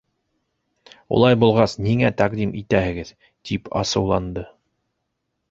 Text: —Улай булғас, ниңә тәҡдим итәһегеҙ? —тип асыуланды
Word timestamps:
—Улай 1.17 1.37
булғас, 1.43 1.75
ниңә 1.89 2.11
тәҡдим 2.23 2.55
итәһегеҙ? 2.63 3.13
—тип 3.51 3.71
асыуланды 3.83 4.47